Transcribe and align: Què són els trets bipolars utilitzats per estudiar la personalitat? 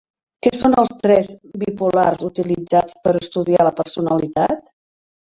Què 0.45 0.51
són 0.59 0.75
els 0.83 0.89
trets 1.01 1.27
bipolars 1.63 2.23
utilitzats 2.27 2.97
per 3.03 3.13
estudiar 3.19 3.67
la 3.69 3.75
personalitat? 3.81 4.73